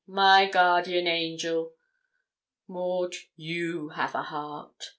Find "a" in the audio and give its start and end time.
4.15-4.23